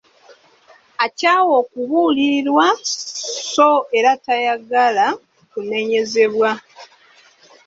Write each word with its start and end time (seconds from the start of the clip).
Akyawa 1.05 1.53
okubuulirirwa 1.61 2.67
so 3.53 3.71
era 3.97 4.11
tayagala 4.25 5.05
kunenyezebwa. 5.51 6.49